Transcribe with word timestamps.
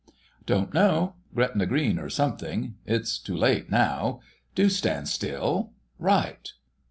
"Don't 0.47 0.73
know—Gretna 0.73 1.67
Green, 1.67 1.99
or 1.99 2.09
something. 2.09 2.73
It's 2.87 3.19
too 3.19 3.37
late 3.37 3.69
now. 3.69 4.21
Do 4.55 4.67
stand 4.67 5.07
still.... 5.09 5.73
Right! 5.99 6.51